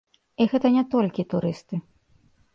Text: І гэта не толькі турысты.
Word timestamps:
І 0.41 0.47
гэта 0.53 0.71
не 0.77 0.83
толькі 0.95 1.27
турысты. 1.35 1.83